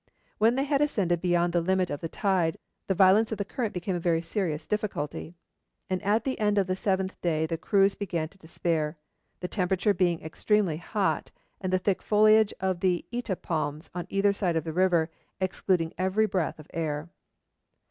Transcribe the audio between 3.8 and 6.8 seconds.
a very serious difficulty, and at the end of the